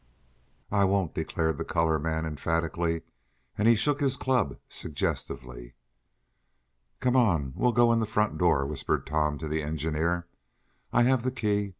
[0.71, 3.03] "I won't!" declared the colored man emphatically,
[3.55, 5.75] and he shook his club suggestively.
[6.99, 7.53] "Come on!
[7.55, 10.25] We'll go in the front door," whispered Tom to the engineer.
[10.91, 11.69] "I have the key.